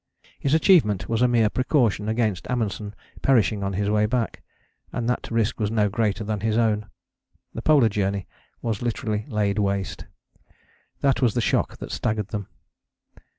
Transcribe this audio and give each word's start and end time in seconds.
His 0.39 0.55
achievement 0.55 1.07
was 1.07 1.21
a 1.21 1.27
mere 1.27 1.47
precaution 1.47 2.09
against 2.09 2.49
Amundsen 2.49 2.95
perishing 3.21 3.63
on 3.63 3.73
his 3.73 3.87
way 3.87 4.07
back; 4.07 4.41
and 4.91 5.07
that 5.07 5.29
risk 5.29 5.59
was 5.59 5.69
no 5.69 5.89
greater 5.89 6.23
than 6.23 6.39
his 6.39 6.57
own. 6.57 6.89
The 7.53 7.61
Polar 7.61 7.87
Journey 7.89 8.25
was 8.63 8.81
literally 8.81 9.25
laid 9.27 9.59
waste: 9.59 10.05
that 11.01 11.21
was 11.21 11.35
the 11.35 11.39
shock 11.39 11.77
that 11.77 11.91
staggered 11.91 12.29
them. 12.29 12.47